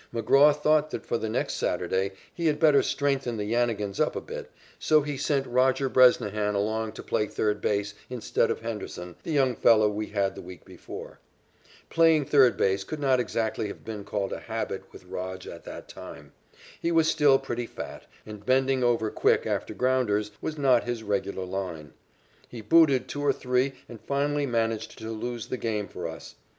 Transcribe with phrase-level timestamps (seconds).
[0.11, 4.19] McGraw thought that for the next Saturday he had better strengthen the Yannigans up a
[4.19, 9.31] bit, so he sent Roger Bresnahan along to play third base instead of Henderson, the
[9.31, 11.19] young fellow we had the week before.
[11.91, 15.87] Playing third base could not exactly have been called a habit with "Rog" at that
[15.87, 16.31] time.
[16.81, 21.45] He was still pretty fat, and bending over quick after grounders was not his regular
[21.45, 21.93] line.
[22.49, 26.33] He booted two or three and finally managed to lose the game for us.